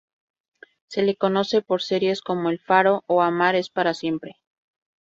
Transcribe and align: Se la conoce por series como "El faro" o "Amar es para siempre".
Se 0.87 1.03
la 1.03 1.13
conoce 1.13 1.61
por 1.61 1.83
series 1.83 2.21
como 2.23 2.49
"El 2.49 2.57
faro" 2.57 3.03
o 3.05 3.21
"Amar 3.21 3.53
es 3.53 3.69
para 3.69 3.93
siempre". 3.93 4.37